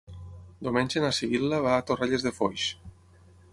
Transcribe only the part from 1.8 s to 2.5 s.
a Torrelles de